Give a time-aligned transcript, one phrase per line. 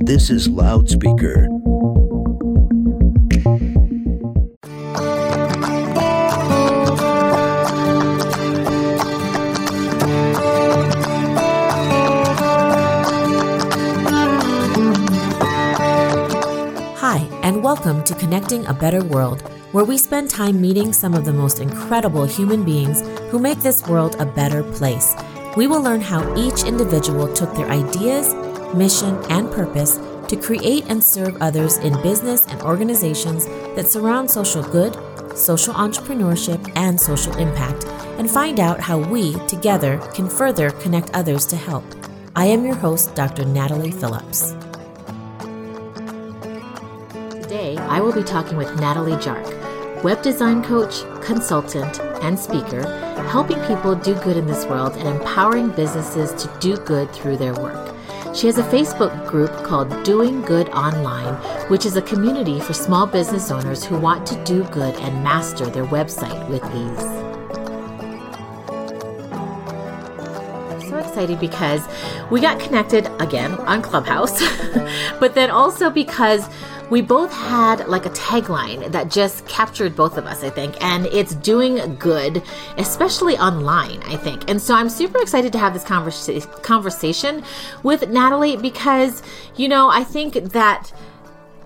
[0.00, 1.46] This is Loudspeaker.
[16.96, 21.24] Hi, and welcome to Connecting a Better World, where we spend time meeting some of
[21.24, 25.14] the most incredible human beings who make this world a better place.
[25.56, 28.34] We will learn how each individual took their ideas,
[28.74, 33.46] mission, and purpose to create and serve others in business and organizations
[33.76, 34.94] that surround social good,
[35.36, 37.84] social entrepreneurship, and social impact,
[38.18, 41.84] and find out how we, together, can further connect others to help.
[42.34, 43.44] I am your host, Dr.
[43.44, 44.56] Natalie Phillips.
[47.42, 52.82] Today, I will be talking with Natalie Jark, web design coach, consultant, and speaker,
[53.28, 57.54] helping people do good in this world and empowering businesses to do good through their
[57.54, 57.94] work.
[58.34, 61.34] She has a Facebook group called Doing Good Online,
[61.68, 65.66] which is a community for small business owners who want to do good and master
[65.66, 67.24] their website with ease.
[70.88, 71.86] So excited because
[72.30, 74.40] we got connected again on Clubhouse,
[75.20, 76.48] but then also because
[76.90, 81.06] we both had like a tagline that just captured both of us, I think, and
[81.06, 82.42] it's doing good,
[82.76, 84.48] especially online, I think.
[84.50, 87.42] And so I'm super excited to have this conversa- conversation
[87.82, 89.22] with Natalie because,
[89.56, 90.92] you know, I think that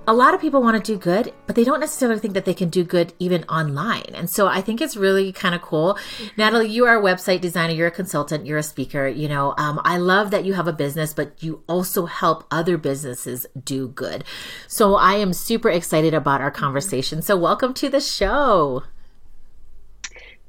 [0.09, 2.55] a lot of people want to do good, but they don't necessarily think that they
[2.55, 4.11] can do good even online.
[4.15, 5.99] And so I think it's really kind of cool.
[6.39, 9.07] Natalie, you are a website designer, you're a consultant, you're a speaker.
[9.07, 12.79] You know, um, I love that you have a business, but you also help other
[12.79, 14.25] businesses do good.
[14.67, 17.21] So I am super excited about our conversation.
[17.21, 18.85] So welcome to the show.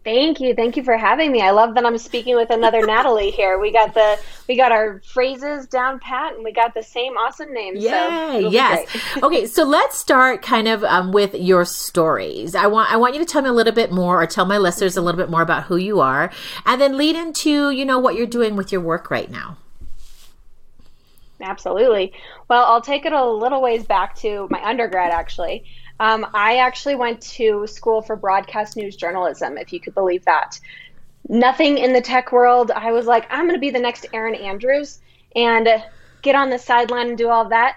[0.05, 0.55] Thank you.
[0.55, 1.41] Thank you for having me.
[1.41, 3.59] I love that I'm speaking with another Natalie here.
[3.59, 7.53] We got the we got our phrases down pat and we got the same awesome
[7.53, 7.83] names.
[7.83, 8.87] Yeah, so yes.
[9.23, 12.55] okay, so let's start kind of um, with your stories.
[12.55, 14.57] I want I want you to tell me a little bit more or tell my
[14.57, 16.31] listeners a little bit more about who you are
[16.65, 19.57] and then lead into, you know, what you're doing with your work right now.
[21.41, 22.13] Absolutely.
[22.49, 25.65] Well, I'll take it a little ways back to my undergrad actually.
[25.99, 30.59] Um, I actually went to school for broadcast news journalism, if you could believe that.
[31.27, 32.71] Nothing in the tech world.
[32.71, 34.99] I was like, I'm going to be the next Erin Andrews
[35.35, 35.67] and
[36.21, 37.75] get on the sideline and do all that.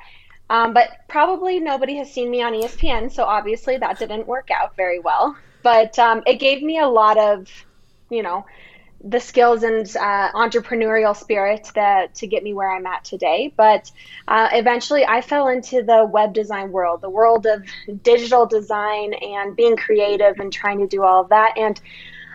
[0.51, 4.77] Um, but probably nobody has seen me on ESPN, so obviously that didn't work out
[4.77, 5.37] very well.
[5.63, 7.49] But um, it gave me a lot of,
[8.11, 8.45] you know,
[9.05, 13.53] the skills and uh, entrepreneurial spirit that to get me where I'm at today.
[13.57, 13.91] But
[14.29, 17.65] uh, eventually, I fell into the web design world, the world of
[18.03, 21.59] digital design and being creative and trying to do all of that.
[21.59, 21.81] And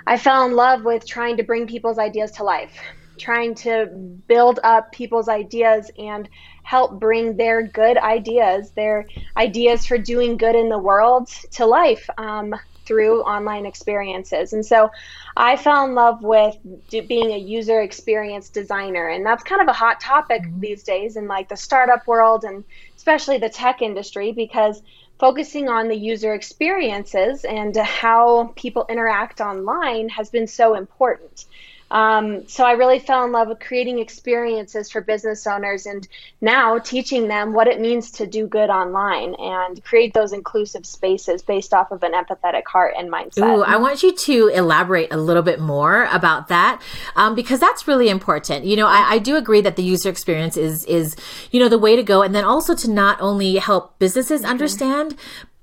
[0.06, 2.78] I fell in love with trying to bring people's ideas to life,
[3.18, 3.86] trying to
[4.28, 6.28] build up people's ideas and
[6.64, 9.06] help bring their good ideas, their
[9.38, 12.10] ideas for doing good in the world to life.
[12.18, 12.54] Um,
[12.88, 14.54] through online experiences.
[14.54, 14.90] And so
[15.36, 16.56] I fell in love with
[16.90, 19.10] being a user experience designer.
[19.10, 20.62] And that's kind of a hot topic mm-hmm.
[20.62, 22.64] these days in like the startup world and
[22.96, 24.82] especially the tech industry because
[25.20, 31.46] focusing on the user experiences and how people interact online has been so important.
[31.90, 36.08] Um, so I really fell in love with creating experiences for business owners and
[36.42, 41.42] now teaching them what it means to do good online and create those inclusive spaces
[41.42, 43.58] based off of an empathetic heart and mindset.
[43.58, 46.82] Ooh, I want you to elaborate a little bit more about that
[47.16, 48.66] um, because that's really important.
[48.66, 51.16] You know, I, I do agree that the user experience is is
[51.52, 54.52] you know the way to go, and then also to not only help businesses mm-hmm.
[54.52, 55.16] understand,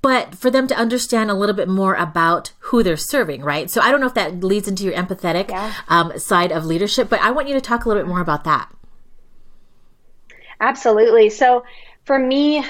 [0.05, 3.71] but for them to understand a little bit more about who they're serving, right?
[3.71, 5.73] So I don't know if that leads into your empathetic yeah.
[5.89, 8.45] um, side of leadership, but I want you to talk a little bit more about
[8.45, 8.71] that.
[10.61, 11.31] Absolutely.
[11.31, 11.65] So
[12.05, 12.63] for me,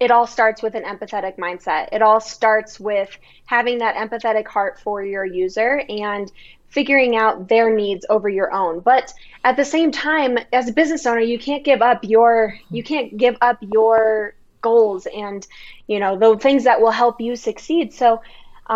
[0.00, 1.88] it all starts with an empathetic mindset.
[1.92, 3.08] It all starts with
[3.46, 6.30] having that empathetic heart for your user and
[6.68, 8.80] figuring out their needs over your own.
[8.80, 12.82] But at the same time, as a business owner, you can't give up your you
[12.82, 14.34] can't give up your
[14.66, 15.46] goals and
[15.92, 17.86] you know the things that will help you succeed.
[18.02, 18.08] So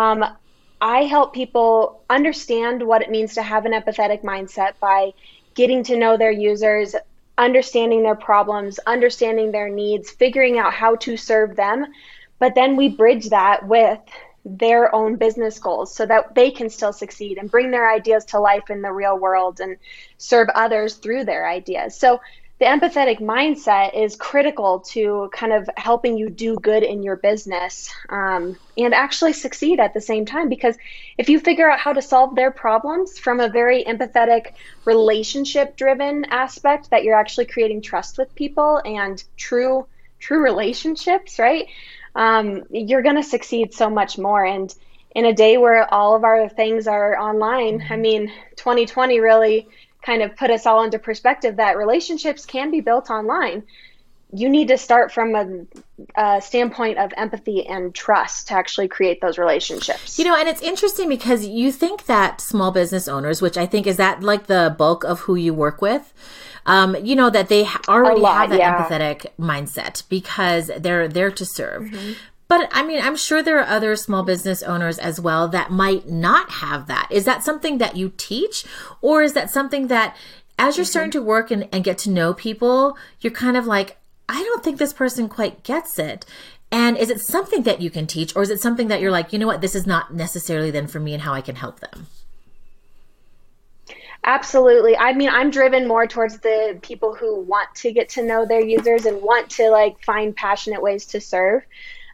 [0.01, 0.19] um,
[0.95, 4.99] i help people understand what it means to have an empathetic mindset by
[5.61, 6.95] getting to know their users
[7.37, 11.85] understanding their problems understanding their needs figuring out how to serve them.
[12.39, 13.99] But then we bridge that with
[14.43, 18.39] their own business goals so that they can still succeed and bring their ideas to
[18.39, 19.77] life in the real world and
[20.17, 21.95] serve others through their ideas.
[21.95, 22.19] So
[22.61, 27.91] the empathetic mindset is critical to kind of helping you do good in your business
[28.09, 30.47] um, and actually succeed at the same time.
[30.47, 30.77] Because
[31.17, 34.53] if you figure out how to solve their problems from a very empathetic,
[34.85, 39.87] relationship driven aspect, that you're actually creating trust with people and true,
[40.19, 41.65] true relationships, right?
[42.13, 44.45] Um, you're going to succeed so much more.
[44.45, 44.71] And
[45.15, 49.67] in a day where all of our things are online, I mean, 2020 really
[50.01, 53.63] kind of put us all into perspective that relationships can be built online.
[54.33, 55.65] You need to start from a,
[56.15, 60.17] a, standpoint of empathy and trust to actually create those relationships.
[60.17, 63.85] You know, and it's interesting because you think that small business owners, which I think
[63.87, 66.13] is that like the bulk of who you work with,
[66.65, 68.87] um, you know, that they already lot, have that yeah.
[68.87, 71.83] empathetic mindset because they're there to serve.
[71.83, 72.13] Mm-hmm.
[72.51, 76.09] But I mean, I'm sure there are other small business owners as well that might
[76.09, 77.07] not have that.
[77.09, 78.65] Is that something that you teach?
[78.99, 80.17] Or is that something that
[80.59, 80.89] as you're mm-hmm.
[80.89, 83.95] starting to work and, and get to know people, you're kind of like,
[84.27, 86.25] I don't think this person quite gets it.
[86.73, 89.31] And is it something that you can teach, or is it something that you're like,
[89.31, 91.79] you know what, this is not necessarily then for me and how I can help
[91.79, 92.07] them?
[94.25, 94.97] Absolutely.
[94.97, 98.59] I mean, I'm driven more towards the people who want to get to know their
[98.59, 101.63] users and want to like find passionate ways to serve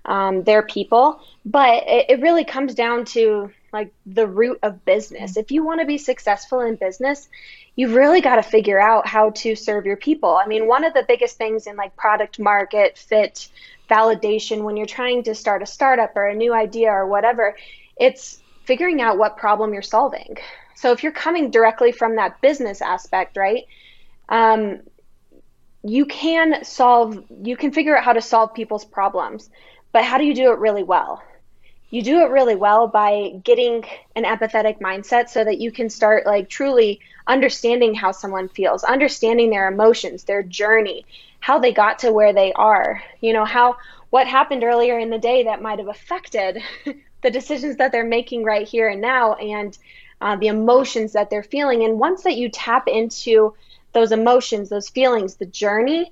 [0.08, 1.20] um, their people.
[1.46, 5.38] But it, it really comes down to like the root of business.
[5.38, 7.30] If you want to be successful in business,
[7.76, 10.40] you've really got to figure out how to serve your people.
[10.42, 13.50] I mean, one of the biggest things in like product market fit
[13.90, 17.56] validation when you're trying to start a startup or a new idea or whatever,
[17.98, 20.38] it's figuring out what problem you're solving.
[20.76, 23.66] So if you're coming directly from that business aspect, right?
[24.30, 24.82] Um,
[25.84, 29.50] you can solve, you can figure out how to solve people's problems.
[29.92, 31.24] But how do you do it really well?
[31.90, 33.86] You do it really well by getting
[34.16, 39.50] an empathetic mindset so that you can start like truly understanding how someone feels, understanding
[39.50, 41.06] their emotions, their journey,
[41.40, 43.78] how they got to where they are, you know, how
[44.10, 46.62] what happened earlier in the day that might have affected
[47.22, 49.78] the decisions that they're making right here and now and
[50.22, 51.84] uh, the emotions that they're feeling.
[51.84, 53.54] And once that you tap into
[53.94, 56.12] those emotions, those feelings, the journey,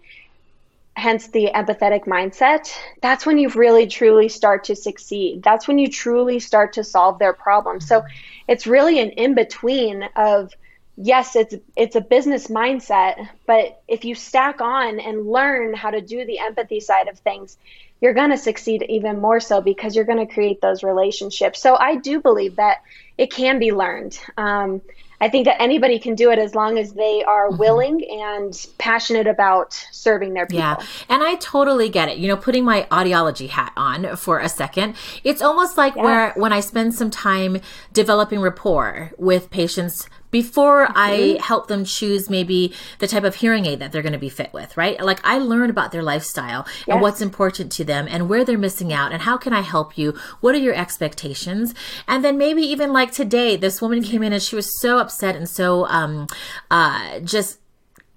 [0.95, 2.71] hence the empathetic mindset,
[3.01, 5.43] that's when you really truly start to succeed.
[5.43, 7.87] That's when you truly start to solve their problems.
[7.87, 8.03] So
[8.47, 10.53] it's really an in between of
[10.97, 16.01] yes, it's it's a business mindset, but if you stack on and learn how to
[16.01, 17.57] do the empathy side of things,
[18.01, 21.61] you're going to succeed even more so because you're going to create those relationships.
[21.61, 22.77] So I do believe that
[23.17, 24.17] it can be learned.
[24.37, 24.81] Um,
[25.21, 27.57] I think that anybody can do it as long as they are mm-hmm.
[27.57, 30.59] willing and passionate about serving their people.
[30.59, 30.85] Yeah.
[31.09, 32.17] And I totally get it.
[32.17, 36.03] You know, putting my audiology hat on for a second, it's almost like yes.
[36.03, 37.61] where when I spend some time
[37.93, 40.93] developing rapport with patients before mm-hmm.
[40.95, 44.29] I help them choose maybe the type of hearing aid that they're going to be
[44.29, 44.99] fit with, right?
[45.01, 46.87] Like I learn about their lifestyle yes.
[46.87, 49.97] and what's important to them and where they're missing out and how can I help
[49.97, 50.13] you?
[50.41, 51.73] What are your expectations?
[52.07, 55.35] And then maybe even like today, this woman came in and she was so upset
[55.35, 56.27] and so um
[56.71, 57.59] uh just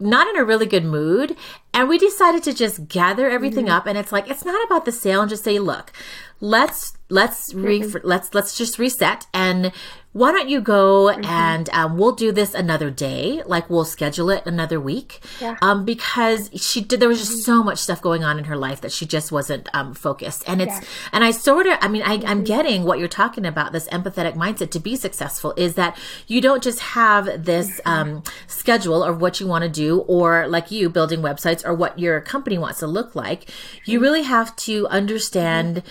[0.00, 1.36] not in a really good mood.
[1.74, 3.74] And we decided to just gather everything mm-hmm.
[3.74, 3.86] up.
[3.86, 5.92] And it's like, it's not about the sale and just say, look,
[6.40, 8.06] let's let's re mm-hmm.
[8.06, 9.72] let's let's just reset and
[10.12, 11.24] why don't you go mm-hmm.
[11.24, 15.56] and um, we'll do this another day like we'll schedule it another week yeah.
[15.60, 17.40] um, because she did there was just mm-hmm.
[17.40, 20.62] so much stuff going on in her life that she just wasn't um, focused and
[20.62, 20.88] it's yeah.
[21.12, 22.44] and i sort of i mean I, i'm mm-hmm.
[22.44, 26.62] getting what you're talking about this empathetic mindset to be successful is that you don't
[26.62, 27.88] just have this mm-hmm.
[27.90, 31.98] um, schedule of what you want to do or like you building websites or what
[31.98, 33.50] your company wants to look like
[33.84, 34.04] you mm-hmm.
[34.04, 35.82] really have to understand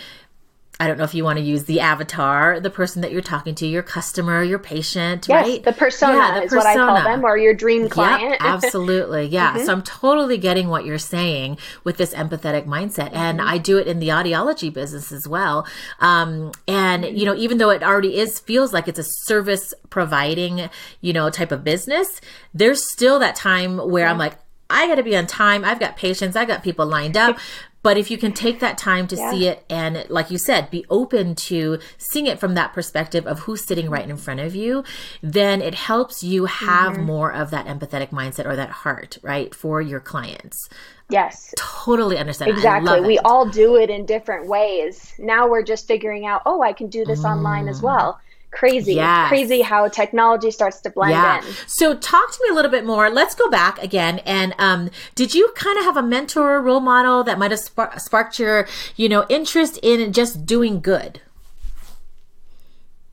[0.80, 3.56] I don't know if you want to use the avatar, the person that you're talking
[3.56, 5.64] to, your customer, your patient, yes, right?
[5.64, 6.86] The persona yeah, the is persona.
[6.86, 8.38] what I call them, or your dream client.
[8.40, 9.26] Yep, absolutely.
[9.26, 9.54] Yeah.
[9.54, 9.66] mm-hmm.
[9.66, 13.10] So I'm totally getting what you're saying with this empathetic mindset.
[13.14, 13.50] And mm-hmm.
[13.50, 15.66] I do it in the audiology business as well.
[16.00, 20.70] Um, and, you know, even though it already is, feels like it's a service providing,
[21.02, 22.22] you know, type of business,
[22.54, 24.12] there's still that time where yeah.
[24.12, 24.36] I'm like,
[24.70, 25.64] I got to be on time.
[25.64, 26.36] I've got patients.
[26.36, 27.40] I got people lined up.
[27.84, 29.32] But if you can take that time to yeah.
[29.32, 33.40] see it and, like you said, be open to seeing it from that perspective of
[33.40, 34.84] who's sitting right in front of you,
[35.22, 37.04] then it helps you have mm-hmm.
[37.04, 40.70] more of that empathetic mindset or that heart, right, for your clients.
[41.10, 41.54] Yes.
[41.58, 42.52] Totally understand.
[42.52, 43.00] Exactly.
[43.02, 45.14] We all do it in different ways.
[45.18, 47.32] Now we're just figuring out, oh, I can do this mm.
[47.32, 47.84] online as mm.
[47.84, 48.20] well
[48.52, 48.96] crazy.
[48.96, 49.30] Yes.
[49.30, 51.46] crazy how technology starts to blend yeah.
[51.46, 51.54] in.
[51.68, 53.10] So talk to me a little bit more.
[53.10, 54.20] Let's go back again.
[54.20, 58.00] And um, did you kind of have a mentor, role model that might have spark-
[58.00, 61.22] sparked your, you know, interest in just doing good?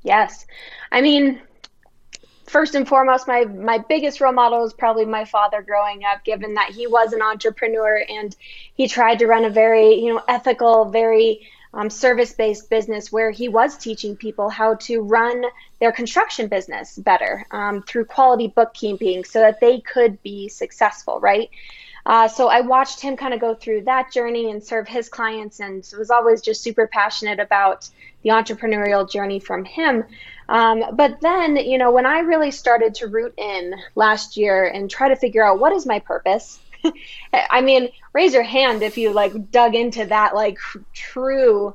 [0.03, 0.47] Yes.
[0.93, 1.41] I mean,
[2.47, 6.55] first and foremost, my my biggest role model is probably my father growing up, given
[6.55, 8.37] that he was an entrepreneur and
[8.75, 13.31] he tried to run a very you know ethical, very um, service based business where
[13.31, 15.45] he was teaching people how to run
[15.81, 21.51] their construction business better um, through quality bookkeeping so that they could be successful, right?
[22.07, 25.61] Uh, so I watched him kind of go through that journey and serve his clients,
[25.61, 27.89] and was always just super passionate about
[28.23, 30.05] the entrepreneurial journey from him.
[30.49, 34.91] Um, but then, you know, when I really started to root in last year and
[34.91, 36.61] try to figure out what is my purpose,
[37.33, 40.59] I mean, raise your hand if you like dug into that like
[40.93, 41.75] true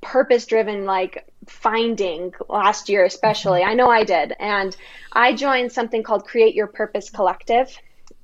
[0.00, 3.60] purpose driven like finding last year especially.
[3.60, 3.70] Mm-hmm.
[3.70, 4.34] I know I did.
[4.38, 4.76] And
[5.12, 7.76] I joined something called Create Your Purpose Collective.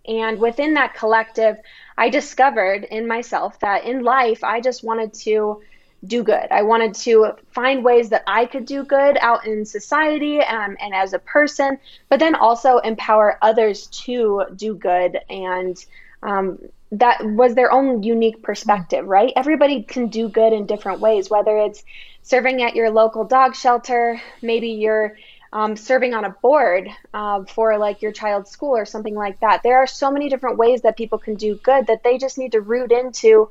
[0.07, 1.57] And within that collective,
[1.97, 5.61] I discovered in myself that in life, I just wanted to
[6.04, 6.47] do good.
[6.50, 10.95] I wanted to find ways that I could do good out in society um, and
[10.95, 11.78] as a person,
[12.09, 15.19] but then also empower others to do good.
[15.28, 15.76] And
[16.23, 16.59] um,
[16.92, 19.33] that was their own unique perspective, right?
[19.37, 21.85] Everybody can do good in different ways, whether it's
[22.23, 25.16] serving at your local dog shelter, maybe you're
[25.52, 29.62] um, serving on a board uh, for like your child's school or something like that.
[29.62, 32.52] There are so many different ways that people can do good that they just need
[32.52, 33.50] to root into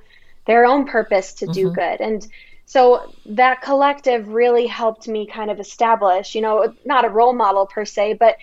[0.50, 1.76] their own purpose to do mm-hmm.
[1.76, 2.02] good.
[2.02, 2.28] And
[2.66, 7.68] so that collective really helped me kind of establish, you know, not a role model
[7.68, 8.36] per se, but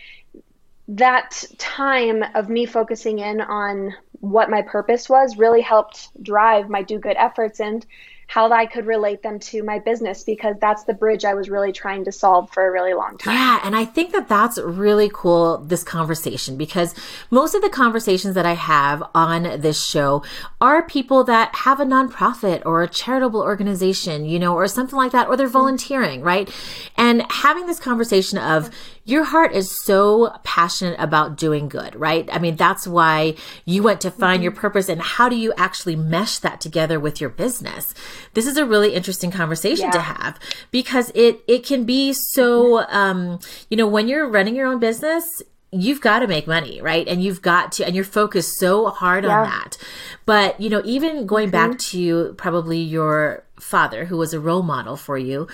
[0.86, 6.80] that time of me focusing in on what my purpose was really helped drive my
[6.80, 7.84] do good efforts and
[8.26, 11.72] how I could relate them to my business because that's the bridge I was really
[11.72, 13.34] trying to solve for a really long time.
[13.34, 16.94] Yeah, and I think that that's really cool this conversation because
[17.30, 20.24] most of the conversations that I have on this show
[20.60, 25.12] are people that have a nonprofit or a charitable organization, you know, or something like
[25.12, 25.52] that or they're mm-hmm.
[25.52, 26.50] volunteering, right?
[26.96, 28.70] And having this conversation of
[29.06, 32.28] your heart is so passionate about doing good, right?
[32.32, 34.42] I mean, that's why you went to find mm-hmm.
[34.42, 37.94] your purpose and how do you actually mesh that together with your business?
[38.34, 39.92] This is a really interesting conversation yeah.
[39.92, 40.38] to have
[40.72, 43.38] because it it can be so um,
[43.70, 47.06] you know, when you're running your own business, you've got to make money, right?
[47.06, 49.38] And you've got to, and you're focused so hard yeah.
[49.38, 49.78] on that.
[50.24, 51.70] But, you know, even going mm-hmm.
[51.70, 55.46] back to probably your father, who was a role model for you,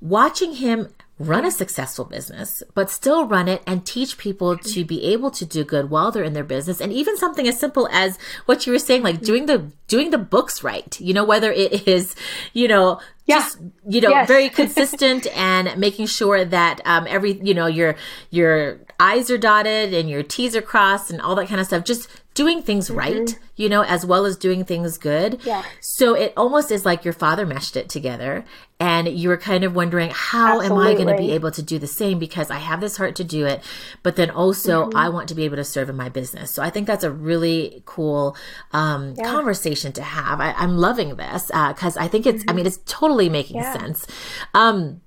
[0.00, 0.88] watching him
[1.20, 5.44] run a successful business, but still run it and teach people to be able to
[5.44, 6.80] do good while they're in their business.
[6.80, 10.18] And even something as simple as what you were saying, like doing the, doing the
[10.18, 12.16] books right, you know, whether it is,
[12.54, 13.38] you know, yeah.
[13.40, 13.58] just,
[13.88, 14.28] you know, yes.
[14.28, 17.96] very consistent and making sure that, um, every, you know, your,
[18.30, 21.84] your I's are dotted and your T's are crossed and all that kind of stuff.
[21.84, 22.98] Just doing things mm-hmm.
[22.98, 25.40] right, you know, as well as doing things good.
[25.44, 25.64] Yeah.
[25.80, 28.44] So it almost is like your father meshed it together
[28.78, 30.86] and you were kind of wondering, how Absolutely.
[30.86, 32.18] am I going to be able to do the same?
[32.18, 33.62] Because I have this heart to do it,
[34.02, 34.96] but then also mm-hmm.
[34.96, 36.50] I want to be able to serve in my business.
[36.50, 38.36] So I think that's a really cool
[38.72, 39.24] um, yeah.
[39.24, 40.40] conversation to have.
[40.40, 42.50] I, am loving this because uh, I think it's, mm-hmm.
[42.50, 43.72] I mean, it's totally making yeah.
[43.72, 44.06] sense.
[44.54, 45.00] Um,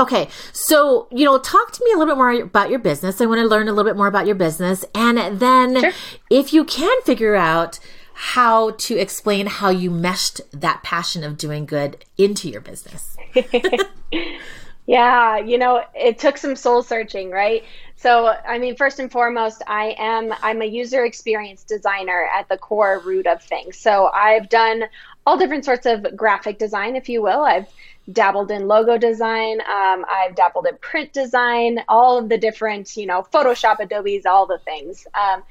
[0.00, 3.20] Okay, so you know, talk to me a little bit more about your business.
[3.20, 5.92] I want to learn a little bit more about your business, and then sure.
[6.30, 7.78] if you can figure out
[8.14, 13.16] how to explain how you meshed that passion of doing good into your business.
[14.86, 17.64] yeah, you know, it took some soul searching, right?
[17.96, 22.56] So, I mean, first and foremost, I am I'm a user experience designer at the
[22.56, 23.78] core root of things.
[23.78, 24.84] So, I've done
[25.26, 27.42] all different sorts of graphic design, if you will.
[27.42, 27.68] I've
[28.12, 29.60] dabbled in logo design.
[29.60, 34.46] Um, I've dabbled in print design, all of the different, you know, Photoshop, Adobe's, all
[34.46, 35.06] the things.
[35.14, 35.42] Um,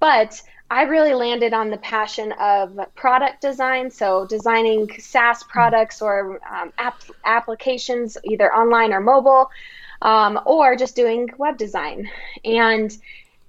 [0.00, 3.90] but I really landed on the passion of product design.
[3.90, 9.50] So designing SaaS products or um, app- applications, either online or mobile,
[10.02, 12.08] um, or just doing web design.
[12.44, 12.96] And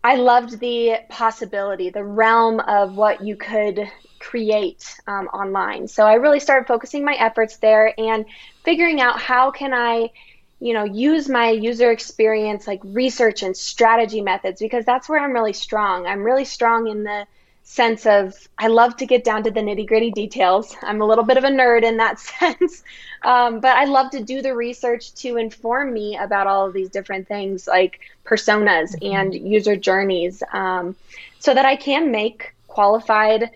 [0.03, 3.89] I loved the possibility, the realm of what you could
[4.21, 5.87] create um, online.
[5.87, 8.25] So I really started focusing my efforts there and
[8.63, 10.11] figuring out how can I,
[10.59, 15.33] you know, use my user experience like research and strategy methods because that's where I'm
[15.33, 16.05] really strong.
[16.05, 17.25] I'm really strong in the
[17.63, 20.75] sense of I love to get down to the nitty gritty details.
[20.83, 22.83] I'm a little bit of a nerd in that sense,
[23.23, 26.89] um, but I love to do the research to inform me about all of these
[26.89, 29.15] different things like personas mm-hmm.
[29.15, 30.95] and user journeys um,
[31.39, 33.49] so that I can make qualified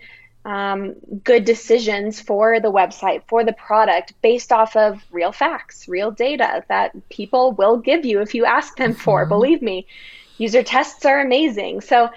[0.46, 6.12] um, good decisions for the website, for the product, based off of real facts, real
[6.12, 9.22] data that people will give you if you ask them for.
[9.22, 9.28] Mm-hmm.
[9.28, 9.88] Believe me,
[10.38, 11.80] user tests are amazing.
[11.80, 12.10] So,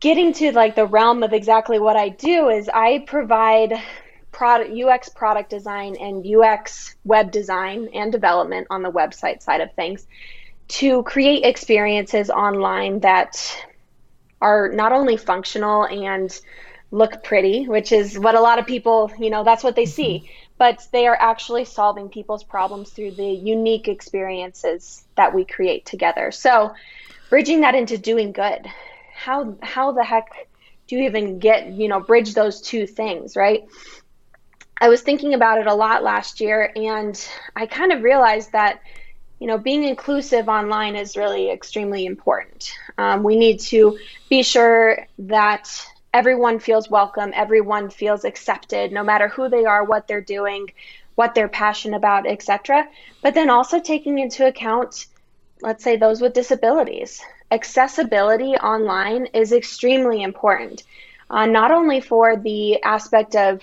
[0.00, 3.80] getting to like the realm of exactly what I do is I provide
[4.32, 9.72] product UX product design and UX web design and development on the website side of
[9.74, 10.08] things
[10.66, 13.64] to create experiences online that
[14.40, 16.40] are not only functional and
[16.90, 20.18] look pretty, which is what a lot of people, you know, that's what they see,
[20.18, 20.52] mm-hmm.
[20.56, 26.30] but they are actually solving people's problems through the unique experiences that we create together.
[26.30, 26.74] So,
[27.28, 28.66] bridging that into doing good.
[29.14, 30.48] How how the heck
[30.86, 33.66] do you even get, you know, bridge those two things, right?
[34.80, 38.80] I was thinking about it a lot last year and I kind of realized that
[39.38, 42.72] you know, being inclusive online is really extremely important.
[42.96, 45.70] Um, we need to be sure that
[46.12, 50.72] everyone feels welcome, everyone feels accepted, no matter who they are, what they're doing,
[51.14, 52.88] what they're passionate about, etc.
[53.22, 55.06] But then also taking into account,
[55.62, 57.20] let's say, those with disabilities.
[57.50, 60.82] Accessibility online is extremely important,
[61.30, 63.62] uh, not only for the aspect of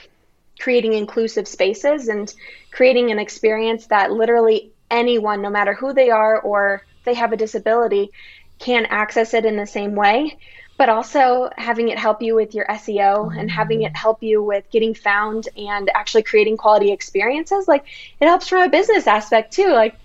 [0.59, 2.33] creating inclusive spaces and
[2.71, 7.37] creating an experience that literally anyone, no matter who they are or they have a
[7.37, 8.11] disability,
[8.59, 10.37] can access it in the same way.
[10.77, 14.69] But also having it help you with your SEO and having it help you with
[14.71, 17.65] getting found and actually creating quality experiences.
[17.65, 17.85] Like
[18.19, 19.69] it helps from a business aspect too.
[19.69, 19.95] Like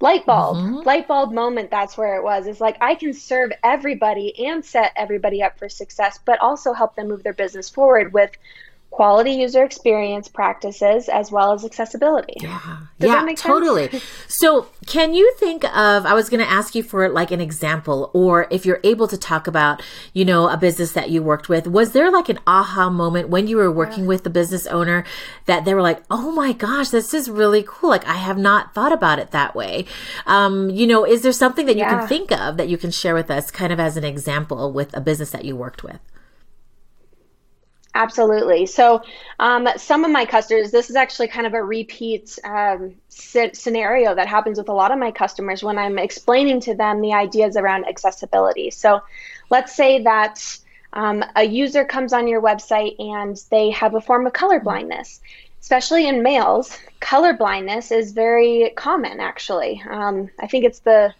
[0.00, 0.76] light bulb, mm-hmm.
[0.80, 1.70] light bulb moment.
[1.70, 2.46] That's where it was.
[2.46, 6.94] It's like I can serve everybody and set everybody up for success, but also help
[6.94, 8.32] them move their business forward with
[8.92, 12.34] quality user experience practices as well as accessibility.
[12.40, 12.60] Yeah.
[13.00, 13.90] Does yeah, totally.
[14.28, 18.10] so, can you think of I was going to ask you for like an example
[18.12, 19.82] or if you're able to talk about,
[20.12, 23.46] you know, a business that you worked with, was there like an aha moment when
[23.46, 24.08] you were working yeah.
[24.08, 25.04] with the business owner
[25.46, 27.90] that they were like, "Oh my gosh, this is really cool.
[27.90, 29.86] Like I have not thought about it that way."
[30.26, 32.00] Um, you know, is there something that you yeah.
[32.00, 34.94] can think of that you can share with us kind of as an example with
[34.94, 35.98] a business that you worked with?
[37.94, 38.64] Absolutely.
[38.64, 39.02] So,
[39.38, 44.26] um, some of my customers, this is actually kind of a repeat um, scenario that
[44.26, 47.86] happens with a lot of my customers when I'm explaining to them the ideas around
[47.86, 48.70] accessibility.
[48.70, 49.02] So,
[49.50, 50.58] let's say that
[50.94, 55.20] um, a user comes on your website and they have a form of color blindness.
[55.60, 59.82] Especially in males, color blindness is very common, actually.
[59.88, 61.14] Um, I think it's the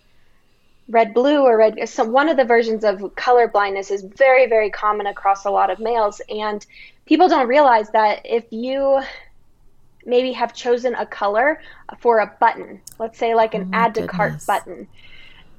[0.92, 4.70] red blue or red so one of the versions of color blindness is very very
[4.70, 6.66] common across a lot of males and
[7.06, 9.00] people don't realize that if you
[10.04, 11.60] maybe have chosen a color
[11.98, 14.86] for a button let's say like an oh add to cart button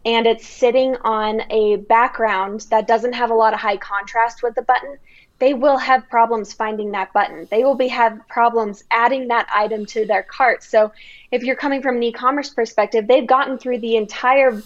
[0.05, 4.53] and it's sitting on a background that doesn't have a lot of high contrast with
[4.53, 4.97] the button
[5.39, 7.49] they will have problems finding that button.
[7.51, 10.63] They will be have problems adding that item to their cart.
[10.63, 10.93] So
[11.31, 14.61] if you're coming from an e-commerce perspective they've gotten through the entire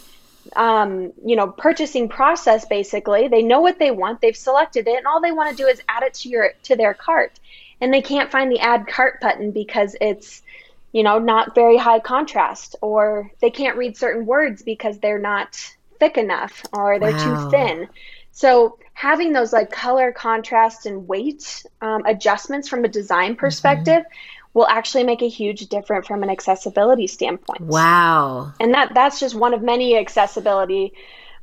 [0.56, 3.28] um, you know, purchasing process basically.
[3.28, 5.82] They know what they want, they've selected it, and all they want to do is
[5.88, 7.40] add it to your to their cart.
[7.80, 10.42] And they can't find the add cart button because it's,
[10.92, 15.56] you know, not very high contrast, or they can't read certain words because they're not
[16.00, 17.46] thick enough or they're wow.
[17.46, 17.88] too thin.
[18.32, 23.40] So having those like color contrast and weight um, adjustments from a design mm-hmm.
[23.40, 27.62] perspective mm-hmm will actually make a huge difference from an accessibility standpoint.
[27.62, 28.54] Wow.
[28.60, 30.94] And that that's just one of many accessibility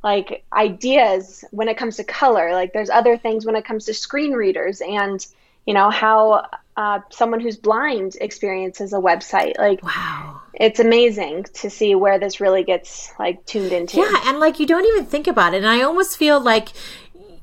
[0.03, 2.53] like ideas when it comes to color.
[2.53, 5.25] Like there's other things when it comes to screen readers and
[5.65, 6.45] you know how
[6.77, 9.57] uh, someone who's blind experiences a website.
[9.57, 10.41] Like wow.
[10.53, 13.97] It's amazing to see where this really gets like tuned into.
[13.97, 15.57] Yeah, and like you don't even think about it.
[15.57, 16.69] And I almost feel like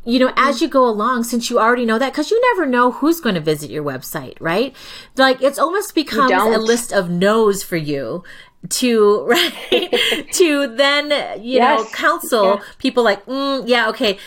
[0.05, 2.91] you know, as you go along, since you already know that, because you never know
[2.93, 4.75] who's going to visit your website, right?
[5.17, 8.25] Like it's almost becomes a list of no's for you
[8.69, 11.11] to right to then
[11.43, 11.81] you yes.
[11.81, 12.63] know counsel yeah.
[12.79, 14.19] people like mm, yeah okay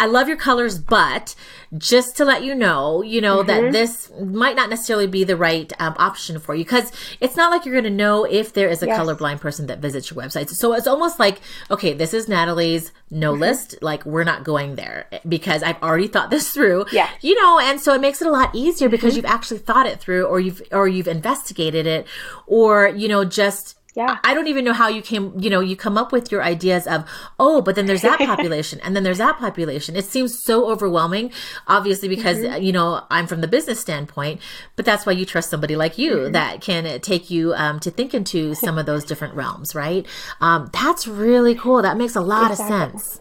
[0.00, 1.34] I love your colors, but
[1.76, 3.46] just to let you know, you know, mm-hmm.
[3.48, 7.50] that this might not necessarily be the right um, option for you because it's not
[7.50, 8.98] like you're going to know if there is a yes.
[8.98, 10.48] colorblind person that visits your website.
[10.48, 13.42] So it's almost like, okay, this is Natalie's no mm-hmm.
[13.42, 13.76] list.
[13.82, 16.86] Like, we're not going there because I've already thought this through.
[16.92, 17.10] Yeah.
[17.20, 19.26] You know, and so it makes it a lot easier because mm-hmm.
[19.26, 22.06] you've actually thought it through or you've, or you've investigated it
[22.46, 24.18] or, you know, just yeah.
[24.22, 26.86] I don't even know how you came, you know, you come up with your ideas
[26.86, 27.04] of,
[27.40, 29.96] oh, but then there's that population and then there's that population.
[29.96, 31.32] It seems so overwhelming,
[31.66, 32.62] obviously, because, mm-hmm.
[32.62, 34.40] you know, I'm from the business standpoint,
[34.76, 36.32] but that's why you trust somebody like you mm-hmm.
[36.32, 40.06] that can take you um, to think into some of those different realms, right?
[40.40, 41.82] Um, that's really cool.
[41.82, 42.76] That makes a lot exactly.
[42.76, 43.20] of sense.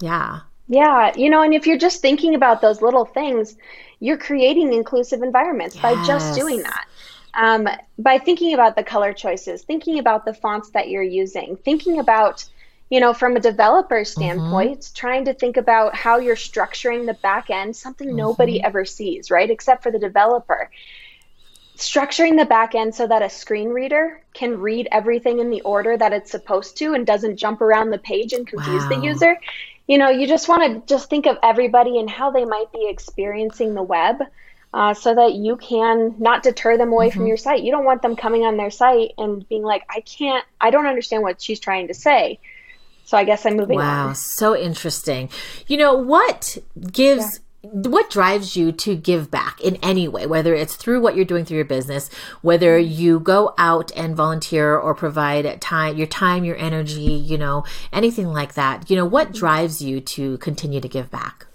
[0.00, 0.40] Yeah.
[0.66, 1.16] Yeah.
[1.16, 3.56] You know, and if you're just thinking about those little things,
[4.00, 5.82] you're creating inclusive environments yes.
[5.82, 6.86] by just doing that
[7.38, 12.00] um, by thinking about the color choices, thinking about the fonts that you're using, thinking
[12.00, 12.44] about,
[12.90, 14.20] you know, from a developer mm-hmm.
[14.20, 14.94] standpoint, mm-hmm.
[14.94, 18.16] trying to think about how you're structuring the back end, something mm-hmm.
[18.16, 19.50] nobody ever sees, right?
[19.50, 20.68] Except for the developer.
[21.78, 25.96] structuring the back end so that a screen reader can read everything in the order
[25.96, 28.88] that it's supposed to and doesn't jump around the page and confuse wow.
[28.88, 29.38] the user.
[29.86, 32.88] You know, you just want to just think of everybody and how they might be
[32.88, 34.16] experiencing the web.
[34.72, 37.18] Uh, so that you can not deter them away mm-hmm.
[37.18, 37.62] from your site.
[37.62, 40.86] You don't want them coming on their site and being like, I can't, I don't
[40.86, 42.38] understand what she's trying to say.
[43.06, 44.14] So I guess I'm moving wow, on.
[44.14, 45.30] so interesting.
[45.66, 46.58] You know, what
[46.92, 51.24] gives what drives you to give back in any way, whether it's through what you're
[51.24, 52.08] doing through your business,
[52.40, 57.64] whether you go out and volunteer or provide time, your time, your energy, you know,
[57.92, 61.47] anything like that, you know, what drives you to continue to give back?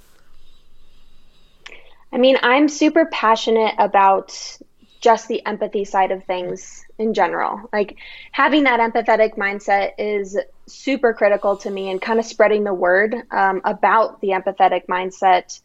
[2.14, 4.58] I mean, I'm super passionate about
[5.02, 7.70] just the empathy side of things in general.
[7.74, 7.98] Like
[8.32, 13.16] having that empathetic mindset is super critical to me and kind of spreading the word
[13.32, 15.60] um, about the empathetic mindset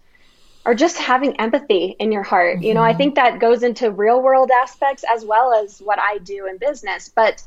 [0.64, 2.56] or just having empathy in your heart.
[2.56, 2.64] Mm-hmm.
[2.64, 2.98] You know, I mm-hmm.
[2.98, 7.08] think that goes into real world aspects as well as what I do in business,
[7.08, 7.42] but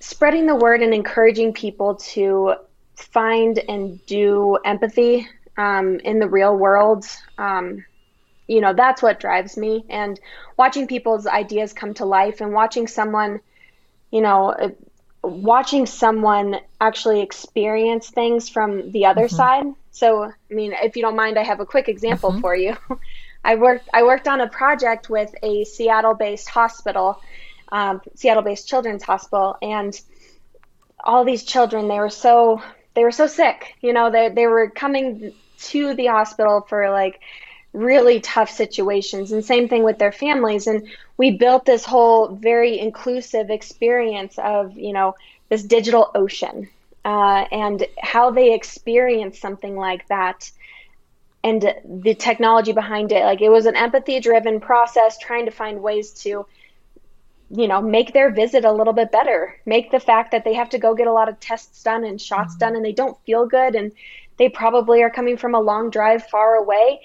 [0.00, 2.54] spreading the word and encouraging people to
[2.94, 7.06] find and do empathy um, in the real world.
[7.38, 7.84] Um,
[8.46, 9.84] you know, that's what drives me.
[9.88, 10.18] And
[10.56, 13.40] watching people's ideas come to life and watching someone,
[14.10, 14.54] you know,
[15.22, 19.36] watching someone actually experience things from the other mm-hmm.
[19.36, 19.66] side
[19.96, 22.42] so, I mean, if you don't mind, I have a quick example mm-hmm.
[22.42, 22.76] for you.
[23.44, 27.18] I worked I worked on a project with a Seattle-based hospital,
[27.72, 29.98] um, Seattle-based children's hospital, and
[31.02, 32.60] all these children they were so
[32.92, 33.74] they were so sick.
[33.80, 37.20] You know, they they were coming to the hospital for like
[37.72, 40.66] really tough situations, and same thing with their families.
[40.66, 45.14] And we built this whole very inclusive experience of you know
[45.48, 46.68] this digital ocean
[47.04, 50.50] uh, and how they experience something like that
[51.44, 55.80] and the technology behind it like it was an empathy driven process trying to find
[55.80, 56.44] ways to
[57.50, 60.68] you know make their visit a little bit better make the fact that they have
[60.68, 62.58] to go get a lot of tests done and shots mm-hmm.
[62.58, 63.92] done and they don't feel good and
[64.38, 67.00] they probably are coming from a long drive far away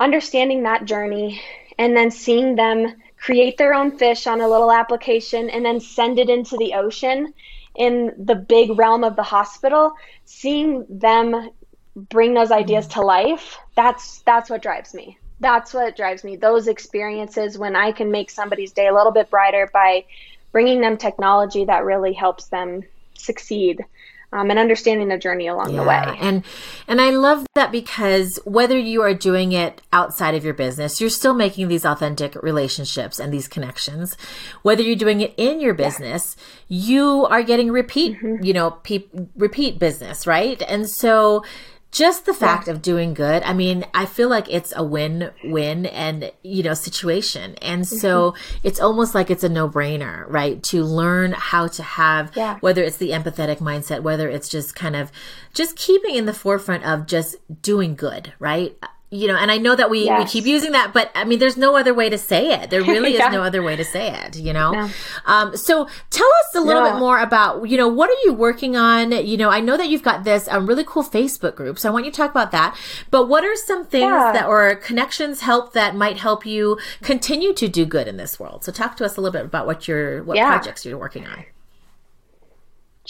[0.00, 1.40] understanding that journey
[1.78, 6.18] and then seeing them create their own fish on a little application and then send
[6.18, 7.32] it into the ocean
[7.76, 9.92] in the big realm of the hospital,
[10.24, 11.50] seeing them
[11.94, 15.18] bring those ideas to life, that's that's what drives me.
[15.38, 16.36] That's what drives me.
[16.36, 20.04] Those experiences when I can make somebody's day a little bit brighter by
[20.52, 22.82] bringing them technology that really helps them
[23.14, 23.84] succeed
[24.32, 25.80] um, and understanding the journey along yeah.
[25.80, 26.18] the way.
[26.20, 26.44] And
[26.86, 31.10] and I love that because whether you are doing it outside of your business, you're
[31.10, 34.16] still making these authentic relationships and these connections.
[34.62, 36.36] Whether you're doing it in your business,
[36.68, 36.86] yeah.
[36.86, 38.44] you are getting repeat, mm-hmm.
[38.44, 40.62] you know, pe- repeat business, right?
[40.62, 41.44] And so
[41.90, 42.72] just the fact yeah.
[42.72, 47.54] of doing good i mean i feel like it's a win-win and you know situation
[47.56, 48.58] and so mm-hmm.
[48.62, 52.58] it's almost like it's a no-brainer right to learn how to have yeah.
[52.60, 55.10] whether it's the empathetic mindset whether it's just kind of
[55.52, 58.76] just keeping in the forefront of just doing good right
[59.10, 60.22] you know, and I know that we, yes.
[60.22, 62.70] we keep using that, but I mean, there's no other way to say it.
[62.70, 63.26] There really yeah.
[63.26, 64.70] is no other way to say it, you know?
[64.70, 64.88] No.
[65.26, 66.92] Um, so tell us a little no.
[66.92, 69.10] bit more about, you know, what are you working on?
[69.10, 71.92] You know, I know that you've got this um, really cool Facebook group, so I
[71.92, 72.78] want you to talk about that.
[73.10, 74.32] But what are some things yeah.
[74.32, 78.62] that, or connections help that might help you continue to do good in this world?
[78.62, 80.56] So talk to us a little bit about what your, what yeah.
[80.56, 81.44] projects you're working on.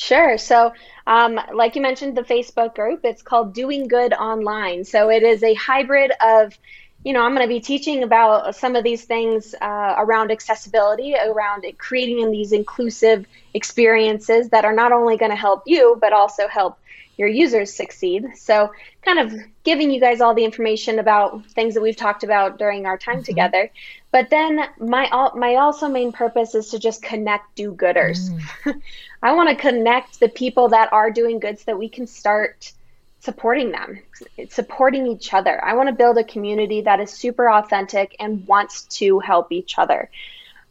[0.01, 0.39] Sure.
[0.39, 0.73] So,
[1.07, 4.83] um, like you mentioned, the Facebook group, it's called Doing Good Online.
[4.83, 6.59] So, it is a hybrid of,
[7.05, 11.15] you know, I'm going to be teaching about some of these things uh, around accessibility,
[11.15, 16.47] around creating these inclusive experiences that are not only going to help you, but also
[16.47, 16.79] help
[17.17, 18.27] your users succeed.
[18.37, 19.33] So, kind of
[19.63, 23.17] giving you guys all the information about things that we've talked about during our time
[23.17, 23.25] mm-hmm.
[23.25, 23.71] together.
[24.11, 28.31] But then my my also main purpose is to just connect do-gooders.
[28.65, 28.81] Mm.
[29.23, 32.73] I want to connect the people that are doing good so that we can start
[33.21, 34.01] supporting them,
[34.49, 35.63] supporting each other.
[35.65, 39.79] I want to build a community that is super authentic and wants to help each
[39.79, 40.11] other.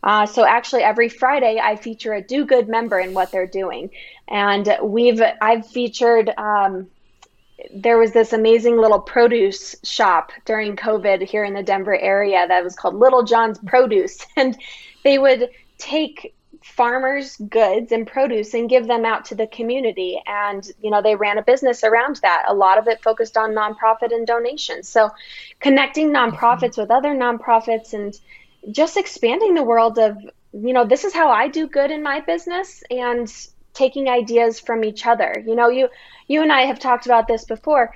[0.01, 3.91] Uh, so actually, every Friday I feature a Do Good member in what they're doing,
[4.27, 6.29] and we've I've featured.
[6.38, 6.88] Um,
[7.73, 12.63] there was this amazing little produce shop during COVID here in the Denver area that
[12.63, 14.57] was called Little John's Produce, and
[15.03, 20.22] they would take farmers goods and produce and give them out to the community.
[20.26, 22.45] And you know they ran a business around that.
[22.48, 24.89] A lot of it focused on nonprofit and donations.
[24.89, 25.10] So
[25.60, 28.13] connecting nonprofits with other nonprofits and
[28.72, 30.17] just expanding the world of
[30.52, 33.32] you know this is how i do good in my business and
[33.74, 35.43] taking ideas from each other.
[35.45, 35.89] You know you
[36.28, 37.93] you and i have talked about this before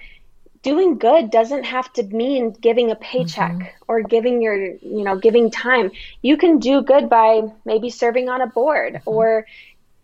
[0.63, 3.84] doing good doesn't have to mean giving a paycheck mm-hmm.
[3.88, 8.41] or giving your you know giving time you can do good by maybe serving on
[8.41, 9.10] a board mm-hmm.
[9.10, 9.45] or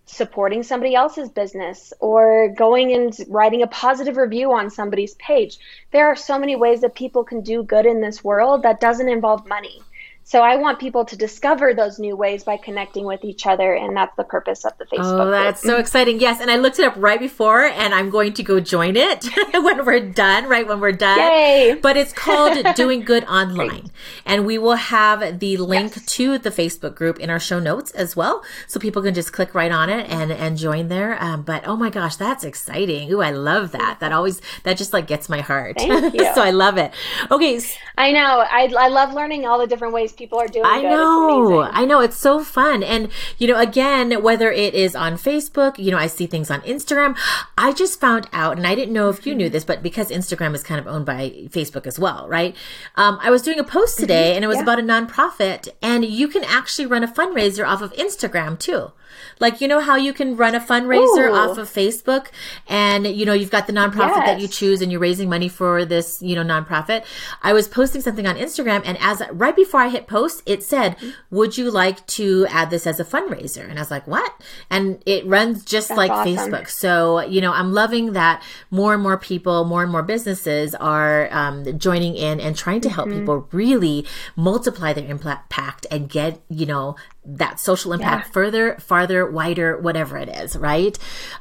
[0.06, 5.58] supporting somebody else's business or going and writing a positive review on somebody's page
[5.92, 9.10] there are so many ways that people can do good in this world that doesn't
[9.10, 9.82] involve money
[10.30, 13.98] so I want people to discover those new ways by connecting with each other, and
[13.98, 15.26] that's the purpose of the Facebook.
[15.26, 15.74] Oh, that's group.
[15.74, 16.20] so exciting!
[16.20, 19.26] Yes, and I looked it up right before, and I'm going to go join it
[19.56, 20.48] when we're done.
[20.48, 21.18] Right when we're done.
[21.18, 21.80] Yay!
[21.82, 23.90] But it's called Doing Good Online,
[24.24, 26.06] and we will have the link yes.
[26.06, 29.56] to the Facebook group in our show notes as well, so people can just click
[29.56, 31.20] right on it and and join there.
[31.20, 33.12] Um, but oh my gosh, that's exciting!
[33.12, 34.00] Ooh, I love that.
[34.00, 35.78] That always that just like gets my heart.
[35.80, 36.32] Thank you.
[36.36, 36.94] so I love it.
[37.32, 37.60] Okay,
[37.98, 38.46] I know.
[38.48, 40.90] I I love learning all the different ways people are doing I good.
[40.90, 41.62] know.
[41.64, 42.02] I know.
[42.02, 42.84] It's so fun.
[42.84, 46.62] And, you know, again, whether it is on Facebook, you know, I see things on
[46.62, 47.18] Instagram.
[47.58, 50.54] I just found out, and I didn't know if you knew this, but because Instagram
[50.54, 52.56] is kind of owned by Facebook as well, right?
[52.96, 54.04] Um, I was doing a post mm-hmm.
[54.04, 54.64] today and it was yeah.
[54.64, 58.92] about a nonprofit, and you can actually run a fundraiser off of Instagram too.
[59.40, 61.34] Like, you know how you can run a fundraiser Ooh.
[61.34, 62.28] off of Facebook
[62.68, 64.26] and, you know, you've got the nonprofit yes.
[64.26, 67.06] that you choose and you're raising money for this, you know, nonprofit.
[67.42, 70.96] I was posting something on Instagram and as right before I hit post, it said,
[71.30, 73.68] would you like to add this as a fundraiser?
[73.68, 74.34] And I was like, what?
[74.70, 76.52] And it runs just That's like awesome.
[76.52, 76.70] Facebook.
[76.70, 81.32] So, you know, I'm loving that more and more people, more and more businesses are
[81.32, 83.20] um, joining in and trying to help mm-hmm.
[83.20, 86.96] people really multiply their impact and get, you know,
[87.38, 88.32] that social impact yeah.
[88.32, 90.98] further, farther, wider, whatever it is, right?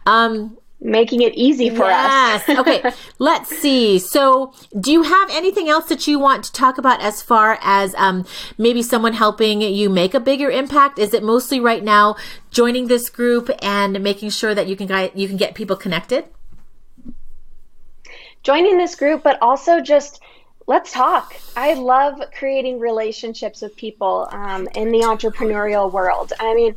[0.07, 2.49] Um, making it easy for yes.
[2.49, 2.59] us.
[2.61, 2.83] okay,
[3.19, 3.99] let's see.
[3.99, 7.95] So, do you have anything else that you want to talk about as far as
[7.97, 10.99] um, maybe someone helping you make a bigger impact?
[10.99, 12.17] Is it mostly right now
[12.51, 16.25] joining this group and making sure that you can you can get people connected?
[18.43, 20.21] Joining this group, but also just
[20.69, 21.35] let's talk.
[21.57, 26.33] I love creating relationships with people um, in the entrepreneurial world.
[26.39, 26.77] I mean,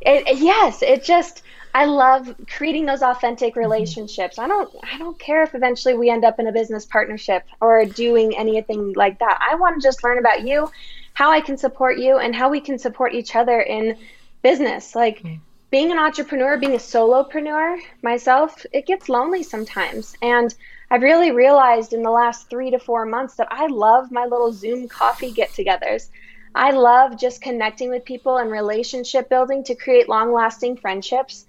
[0.00, 1.42] it, it, yes, it just
[1.74, 3.60] I love creating those authentic mm-hmm.
[3.60, 4.38] relationships.
[4.38, 7.84] I don't I don't care if eventually we end up in a business partnership or
[7.84, 9.38] doing anything like that.
[9.50, 10.70] I want to just learn about you,
[11.12, 13.98] how I can support you and how we can support each other in
[14.42, 14.94] business.
[14.94, 15.36] Like mm-hmm.
[15.70, 20.14] being an entrepreneur, being a solopreneur myself, it gets lonely sometimes.
[20.22, 20.54] And
[20.92, 24.52] I've really realized in the last three to four months that I love my little
[24.52, 26.10] Zoom coffee get togethers.
[26.54, 31.46] I love just connecting with people and relationship building to create long lasting friendships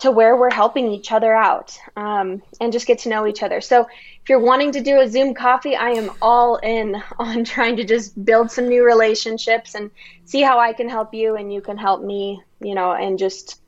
[0.00, 3.60] to where we're helping each other out um, and just get to know each other.
[3.60, 7.76] So if you're wanting to do a Zoom coffee, I am all in on trying
[7.76, 9.92] to just build some new relationships and
[10.24, 13.60] see how I can help you and you can help me, you know, and just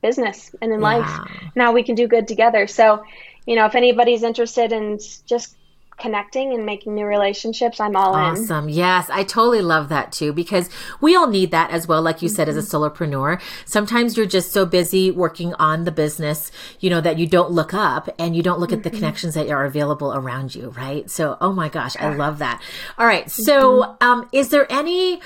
[0.00, 1.06] business and in life.
[1.54, 2.66] Now we can do good together.
[2.66, 3.04] So
[3.46, 5.56] you know, if anybody's interested in just
[5.96, 8.36] connecting and making new relationships, I'm all awesome.
[8.36, 8.42] in.
[8.44, 8.68] Awesome.
[8.68, 10.68] Yes, I totally love that too because
[11.00, 12.02] we all need that as well.
[12.02, 12.34] Like you mm-hmm.
[12.34, 12.76] said, as a mm-hmm.
[12.76, 17.50] solopreneur, sometimes you're just so busy working on the business, you know, that you don't
[17.52, 18.78] look up and you don't look mm-hmm.
[18.78, 18.98] at the mm-hmm.
[18.98, 21.08] connections that are available around you, right?
[21.10, 22.60] So, oh my gosh, I love that.
[22.98, 23.30] All right.
[23.30, 24.06] So, mm-hmm.
[24.06, 25.20] um, is there any,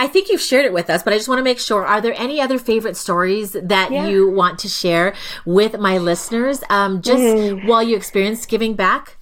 [0.00, 1.84] I think you've shared it with us, but I just want to make sure.
[1.84, 4.08] Are there any other favorite stories that yeah.
[4.08, 5.12] you want to share
[5.44, 6.64] with my listeners?
[6.70, 7.68] Um, just mm.
[7.68, 9.18] while you experienced giving back.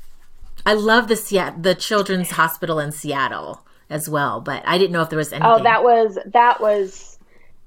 [0.64, 5.02] I love the Seattle, the Children's Hospital in Seattle as well, but I didn't know
[5.02, 5.50] if there was anything.
[5.50, 7.18] Oh, that was that was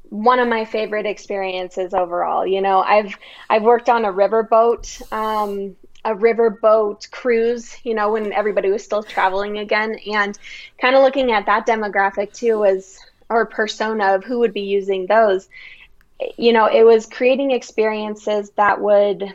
[0.08, 2.47] one of my favorite experiences overall.
[2.47, 3.17] You know, I've
[3.50, 9.04] I've worked on a riverboat um, a riverboat cruise, you know, when everybody was still
[9.04, 9.96] traveling again.
[10.12, 10.38] And
[10.80, 15.06] kind of looking at that demographic too was or persona of who would be using
[15.06, 15.48] those.
[16.38, 19.34] You know, it was creating experiences that would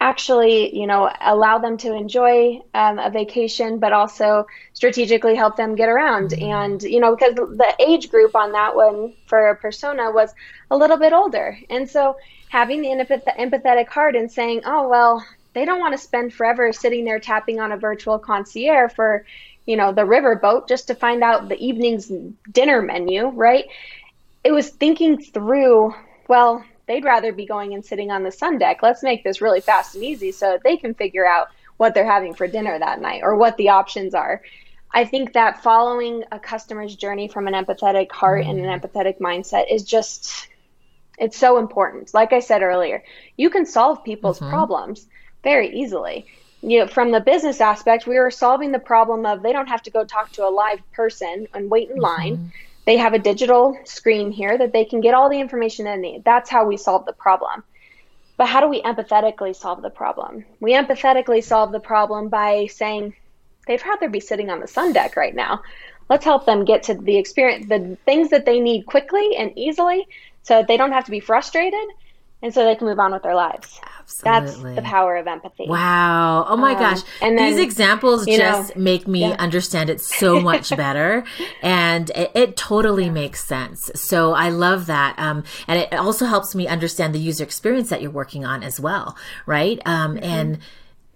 [0.00, 5.76] actually, you know, allow them to enjoy um, a vacation, but also strategically help them
[5.76, 6.30] get around.
[6.30, 6.44] Mm-hmm.
[6.44, 10.34] And, you know, because the age group on that one for a persona was
[10.72, 11.56] a little bit older.
[11.70, 12.16] And so
[12.48, 17.04] having the empathetic heart and saying, oh, well, they don't want to spend forever sitting
[17.04, 19.24] there tapping on a virtual concierge for,
[19.66, 22.10] you know, the riverboat just to find out the evening's
[22.50, 23.66] dinner menu, right?
[24.44, 25.94] It was thinking through,
[26.28, 28.82] well, they'd rather be going and sitting on the sun deck.
[28.82, 32.04] Let's make this really fast and easy so that they can figure out what they're
[32.04, 34.42] having for dinner that night or what the options are.
[34.94, 38.80] I think that following a customer's journey from an empathetic heart and an mm.
[38.80, 40.48] empathetic mindset is just
[41.18, 42.12] it's so important.
[42.12, 43.04] Like I said earlier,
[43.36, 44.50] you can solve people's mm-hmm.
[44.50, 45.06] problems
[45.42, 46.26] very easily.
[46.62, 49.82] You know, from the business aspect, we were solving the problem of they don't have
[49.82, 52.36] to go talk to a live person and wait in line.
[52.36, 52.46] Mm-hmm.
[52.84, 56.24] They have a digital screen here that they can get all the information they need.
[56.24, 57.62] That's how we solve the problem.
[58.36, 60.44] But how do we empathetically solve the problem?
[60.60, 63.14] We empathetically solve the problem by saying
[63.66, 65.62] they'd rather be sitting on the sun deck right now.
[66.08, 70.06] Let's help them get to the experience, the things that they need quickly and easily
[70.42, 71.88] so that they don't have to be frustrated
[72.42, 73.80] and so they can move on with their lives.
[74.24, 74.74] Absolutely.
[74.74, 75.66] That's the power of empathy.
[75.68, 76.44] Wow.
[76.48, 77.00] Oh my um, gosh.
[77.20, 79.36] And then, these examples just know, make me yeah.
[79.38, 81.24] understand it so much better.
[81.62, 83.90] and it, it, totally makes sense.
[83.94, 85.18] So I love that.
[85.18, 88.80] Um, and it also helps me understand the user experience that you're working on as
[88.80, 89.16] well.
[89.46, 89.80] Right.
[89.86, 90.24] Um, mm-hmm.
[90.24, 90.58] and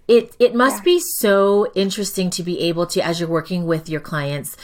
[0.08, 0.84] it, it must yeah.
[0.84, 4.56] be so interesting to be able to, as you're working with your clients,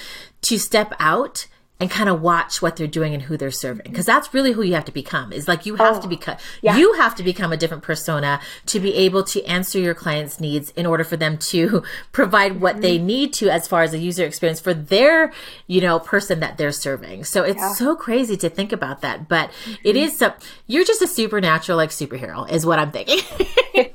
[0.43, 1.47] to step out
[1.83, 4.63] and kind of watch what they're doing and who they're serving because that's really who
[4.63, 6.77] you have to become is like you have oh, to become yeah.
[6.77, 10.71] you have to become a different persona to be able to answer your clients needs
[10.77, 12.83] in order for them to provide what mm-hmm.
[12.83, 15.33] they need to as far as a user experience for their
[15.67, 17.73] you know person that they're serving so it's yeah.
[17.73, 19.73] so crazy to think about that but mm-hmm.
[19.83, 20.33] it is so
[20.69, 23.19] you're just a supernatural like superhero is what i'm thinking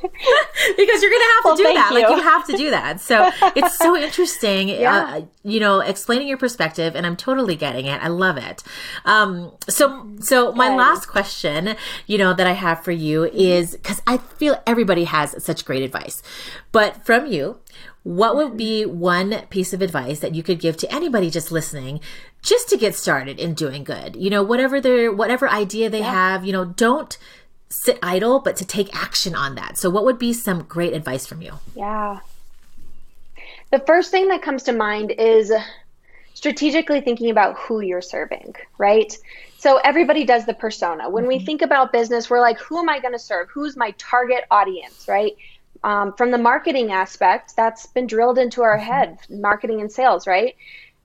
[0.78, 2.02] because you're gonna have to well, do that you.
[2.02, 5.17] like you have to do that so it's so interesting yeah.
[5.17, 8.02] uh, you know explaining your perspective and i'm totally getting it.
[8.02, 8.63] I love it.
[9.06, 14.02] Um, so, so my last question, you know, that I have for you is because
[14.08, 16.24] I feel everybody has such great advice,
[16.72, 17.60] but from you,
[18.04, 22.00] what would be one piece of advice that you could give to anybody just listening
[22.41, 26.13] just to get started in doing good you know whatever their whatever idea they yeah.
[26.13, 27.17] have you know don't
[27.70, 31.26] sit idle but to take action on that so what would be some great advice
[31.26, 32.20] from you yeah
[33.72, 35.52] the first thing that comes to mind is
[36.34, 39.12] strategically thinking about who you're serving, right?
[39.58, 41.10] So everybody does the persona.
[41.10, 41.46] When we mm-hmm.
[41.46, 43.50] think about business, we're like, who am I going to serve?
[43.50, 45.36] Who's my target audience, right?
[45.84, 48.86] Um, from the marketing aspect, that's been drilled into our mm-hmm.
[48.86, 50.56] head, marketing and sales, right?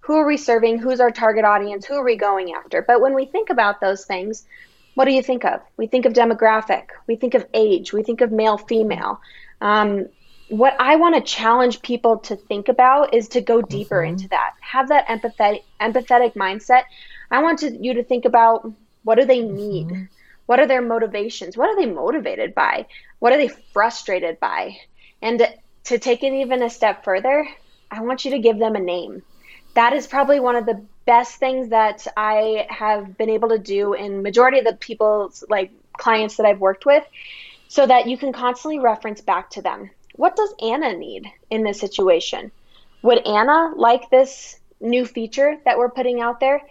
[0.00, 0.78] Who are we serving?
[0.78, 1.86] Who's our target audience?
[1.86, 2.82] Who are we going after?
[2.82, 4.44] But when we think about those things,
[4.94, 5.60] what do you think of?
[5.76, 9.20] We think of demographic, we think of age, we think of male, female.
[9.60, 10.06] Um,
[10.48, 14.12] what I want to challenge people to think about is to go deeper mm-hmm.
[14.12, 14.52] into that.
[14.60, 16.82] Have that empathetic empathetic mindset.
[17.30, 18.70] I want to, you to think about
[19.02, 19.88] what do they need?
[19.88, 20.04] Mm-hmm.
[20.46, 21.56] What are their motivations?
[21.56, 22.86] What are they motivated by?
[23.20, 24.76] What are they frustrated by?
[25.22, 25.48] And
[25.84, 27.48] to take it even a step further,
[27.90, 29.22] I want you to give them a name.
[29.74, 33.94] That is probably one of the best things that I have been able to do
[33.94, 37.04] in majority of the people's like clients that I've worked with
[37.68, 41.80] so that you can constantly reference back to them what does Anna need in this
[41.80, 42.50] situation?
[43.02, 46.62] Would Anna like this new feature that we're putting out there?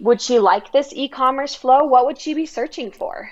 [0.00, 1.84] Would she like this e commerce flow?
[1.84, 3.30] What would she be searching for?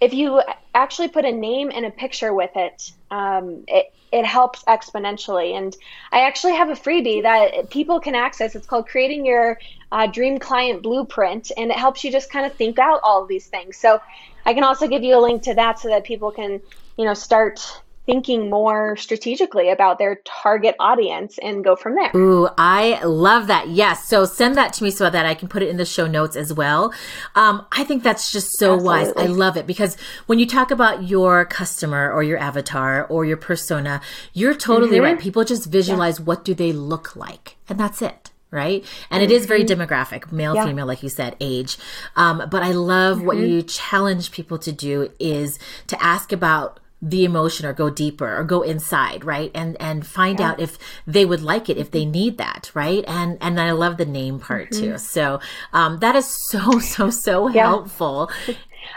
[0.00, 0.42] If you
[0.74, 5.56] actually put a name and a picture with it, um, it, it helps exponentially.
[5.56, 5.74] And
[6.12, 8.54] I actually have a freebie that people can access.
[8.54, 9.58] It's called Creating Your
[9.90, 13.28] uh, Dream Client Blueprint, and it helps you just kind of think out all of
[13.28, 13.78] these things.
[13.78, 14.00] So
[14.44, 16.60] I can also give you a link to that so that people can,
[16.96, 22.10] you know, start thinking more strategically about their target audience and go from there.
[22.16, 23.68] Ooh, I love that.
[23.68, 24.08] Yes.
[24.08, 26.34] So send that to me so that I can put it in the show notes
[26.34, 26.92] as well.
[27.34, 29.12] Um, I think that's just so Absolutely.
[29.12, 29.12] wise.
[29.16, 33.36] I love it because when you talk about your customer or your avatar or your
[33.36, 34.00] persona,
[34.32, 35.04] you're totally mm-hmm.
[35.04, 35.20] right.
[35.20, 36.24] People just visualize yeah.
[36.24, 38.84] what do they look like and that's it right?
[39.10, 39.32] And mm-hmm.
[39.32, 39.80] it is very mm-hmm.
[39.80, 40.66] demographic, male, yeah.
[40.66, 41.78] female, like you said, age.
[42.16, 43.26] Um, but I love mm-hmm.
[43.26, 48.38] what you challenge people to do is to ask about the emotion or go deeper
[48.38, 50.52] or go inside right and and find yeah.
[50.52, 53.96] out if they would like it if they need that right and and i love
[53.96, 54.92] the name part mm-hmm.
[54.92, 55.40] too so
[55.72, 57.66] um that is so so so yeah.
[57.66, 58.30] helpful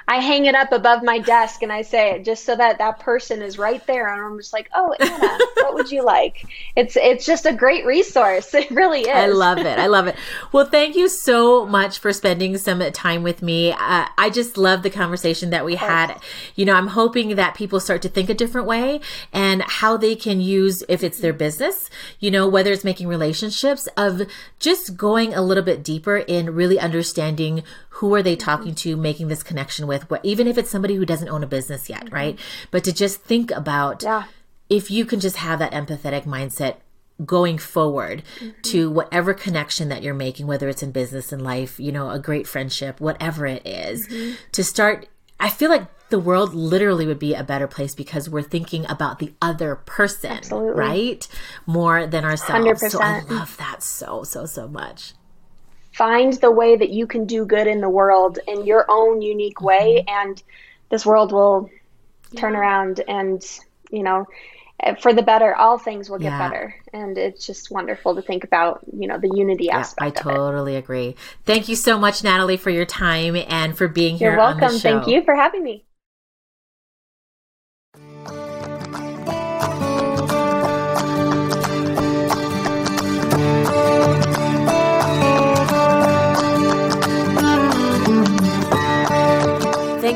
[0.07, 2.99] I hang it up above my desk and I say it just so that that
[2.99, 6.45] person is right there and I'm just like, "Oh, Anna, what would you like?"
[6.75, 8.53] It's it's just a great resource.
[8.65, 9.07] It really is.
[9.07, 9.77] I love it.
[9.77, 10.15] I love it.
[10.51, 13.73] Well, thank you so much for spending some time with me.
[13.73, 16.19] Uh, I just love the conversation that we had.
[16.55, 20.15] You know, I'm hoping that people start to think a different way and how they
[20.15, 24.23] can use if it's their business, you know, whether it's making relationships of
[24.59, 27.63] just going a little bit deeper in really understanding
[27.95, 31.05] who are they talking to, making this connection with, what, even if it's somebody who
[31.05, 32.15] doesn't own a business yet, mm-hmm.
[32.15, 32.39] right?
[32.69, 34.25] But to just think about yeah.
[34.69, 36.75] if you can just have that empathetic mindset
[37.25, 38.61] going forward mm-hmm.
[38.63, 42.19] to whatever connection that you're making, whether it's in business and life, you know, a
[42.19, 44.35] great friendship, whatever it is, mm-hmm.
[44.51, 45.07] to start.
[45.39, 49.19] I feel like the world literally would be a better place because we're thinking about
[49.19, 50.73] the other person, Absolutely.
[50.73, 51.27] right?
[51.65, 52.83] More than ourselves.
[52.83, 52.91] 100%.
[52.91, 55.13] So I love that so, so, so much
[55.95, 59.61] find the way that you can do good in the world in your own unique
[59.61, 60.29] way mm-hmm.
[60.29, 60.43] and
[60.89, 61.69] this world will
[62.35, 62.59] turn yeah.
[62.59, 63.59] around and
[63.91, 64.27] you know
[64.99, 66.49] for the better all things will get yeah.
[66.49, 70.33] better and it's just wonderful to think about you know the unity yeah, aspect i
[70.33, 71.15] totally agree
[71.45, 75.07] thank you so much natalie for your time and for being here you're welcome thank
[75.07, 75.85] you for having me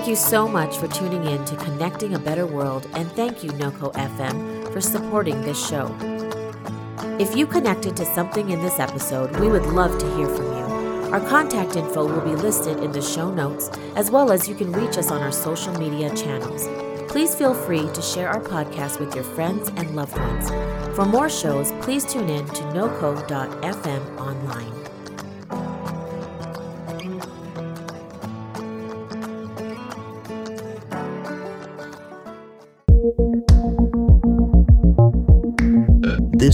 [0.08, 3.91] you so much for tuning in to Connecting a Better World, and thank you, NOCO
[3.93, 5.95] FM, for supporting this show.
[7.20, 11.12] If you connected to something in this episode, we would love to hear from you.
[11.12, 14.72] Our contact info will be listed in the show notes, as well as you can
[14.72, 16.68] reach us on our social media channels.
[17.12, 20.50] Please feel free to share our podcast with your friends and loved ones.
[20.95, 24.78] For more shows, please tune in to noco.fm online.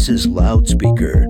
[0.05, 1.25] This is Loudspeaker.